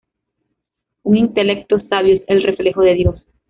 [1.03, 3.23] Un intelecto sabio es el reflejo de Dios.